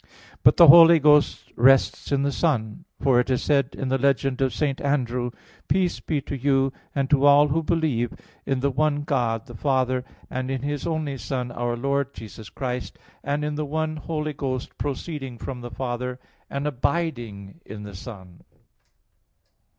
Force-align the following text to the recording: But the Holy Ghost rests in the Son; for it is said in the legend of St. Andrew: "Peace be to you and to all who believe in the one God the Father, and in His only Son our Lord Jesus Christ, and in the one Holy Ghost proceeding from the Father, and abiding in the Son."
But 0.41 0.57
the 0.57 0.65
Holy 0.65 0.97
Ghost 0.97 1.51
rests 1.55 2.11
in 2.11 2.23
the 2.23 2.31
Son; 2.31 2.85
for 2.99 3.19
it 3.19 3.29
is 3.29 3.43
said 3.43 3.75
in 3.77 3.89
the 3.89 3.99
legend 3.99 4.41
of 4.41 4.51
St. 4.51 4.81
Andrew: 4.81 5.29
"Peace 5.67 5.99
be 5.99 6.19
to 6.21 6.35
you 6.35 6.73
and 6.95 7.07
to 7.11 7.23
all 7.25 7.49
who 7.49 7.61
believe 7.61 8.11
in 8.43 8.61
the 8.61 8.71
one 8.71 9.03
God 9.03 9.45
the 9.45 9.53
Father, 9.53 10.03
and 10.27 10.49
in 10.49 10.63
His 10.63 10.87
only 10.87 11.17
Son 11.19 11.51
our 11.51 11.77
Lord 11.77 12.15
Jesus 12.15 12.49
Christ, 12.49 12.97
and 13.23 13.45
in 13.45 13.53
the 13.53 13.63
one 13.65 13.97
Holy 13.97 14.33
Ghost 14.33 14.75
proceeding 14.79 15.37
from 15.37 15.61
the 15.61 15.69
Father, 15.69 16.19
and 16.49 16.65
abiding 16.65 17.61
in 17.63 17.83
the 17.83 17.93
Son." 17.93 18.41